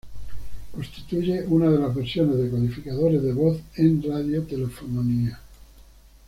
Constituyen 0.73 1.45
una 1.53 1.69
de 1.69 1.77
las 1.77 1.93
versiones 1.93 2.35
de 2.39 2.49
codificadores 2.49 3.21
de 3.21 3.33
voz 3.33 3.61
en 3.75 4.01
radiotelefonía. 4.01 5.39